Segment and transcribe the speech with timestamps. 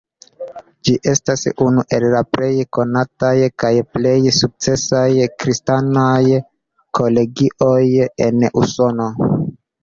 [0.87, 5.05] Ĝi estas unu el la plej konataj kaj plej sukcesaj
[5.45, 6.39] kristanaj
[7.01, 7.79] kolegioj
[8.31, 9.09] en Usono.